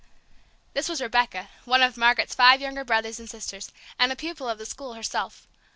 [0.73, 4.57] This was Rebecca, one of Margaret's five younger brothers and sisters, and a pupil of
[4.57, 5.45] the school herself.